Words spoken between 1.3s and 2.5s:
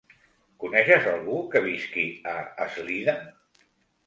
que visqui a